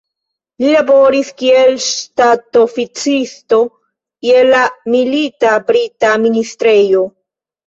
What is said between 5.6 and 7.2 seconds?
brita ministrejo.